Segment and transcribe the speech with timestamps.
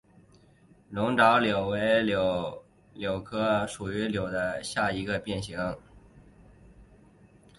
[0.89, 2.05] 龙爪柳为杨
[2.95, 4.27] 柳科柳属旱柳
[4.63, 5.77] 下的一个变型。